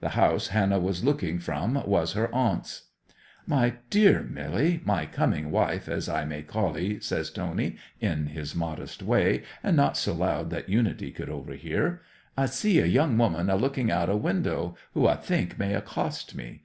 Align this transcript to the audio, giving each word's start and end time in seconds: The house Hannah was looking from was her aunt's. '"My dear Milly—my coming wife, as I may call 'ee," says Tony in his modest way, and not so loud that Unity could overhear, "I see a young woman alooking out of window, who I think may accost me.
The 0.00 0.08
house 0.18 0.48
Hannah 0.48 0.80
was 0.80 1.04
looking 1.04 1.38
from 1.38 1.80
was 1.86 2.14
her 2.14 2.28
aunt's. 2.34 2.88
'"My 3.46 3.74
dear 3.88 4.24
Milly—my 4.24 5.06
coming 5.06 5.52
wife, 5.52 5.88
as 5.88 6.08
I 6.08 6.24
may 6.24 6.42
call 6.42 6.76
'ee," 6.76 6.98
says 6.98 7.30
Tony 7.30 7.76
in 8.00 8.26
his 8.26 8.56
modest 8.56 9.00
way, 9.00 9.44
and 9.62 9.76
not 9.76 9.96
so 9.96 10.12
loud 10.12 10.50
that 10.50 10.68
Unity 10.68 11.12
could 11.12 11.28
overhear, 11.28 12.02
"I 12.36 12.46
see 12.46 12.80
a 12.80 12.84
young 12.86 13.16
woman 13.16 13.46
alooking 13.46 13.90
out 13.92 14.10
of 14.10 14.24
window, 14.24 14.76
who 14.92 15.06
I 15.06 15.14
think 15.14 15.56
may 15.56 15.72
accost 15.76 16.34
me. 16.34 16.62